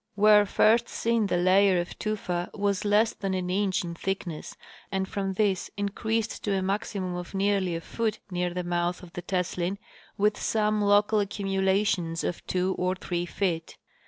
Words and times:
Where 0.15 0.47
first 0.47 0.89
seen 0.89 1.27
the 1.27 1.37
layer 1.37 1.79
of 1.79 1.99
tufa 1.99 2.49
was 2.55 2.83
less 2.83 3.13
than 3.13 3.35
an 3.35 3.51
inch 3.51 3.83
in 3.83 3.93
thickness, 3.93 4.57
and 4.91 5.07
from 5.07 5.33
this 5.33 5.69
increased 5.77 6.43
to 6.45 6.57
a 6.57 6.61
maxi 6.61 6.99
mum 6.99 7.13
of 7.13 7.35
nearly 7.35 7.75
a 7.75 7.81
foot 7.81 8.17
near 8.31 8.51
the 8.51 8.63
mouth 8.63 9.03
of 9.03 9.13
the 9.13 9.21
Teslin, 9.21 9.77
with 10.17 10.41
some 10.41 10.81
local 10.81 11.19
accumulations 11.19 12.23
of 12.23 12.43
two 12.47 12.73
or 12.79 12.95
three 12.95 13.27
feet. 13.27 13.77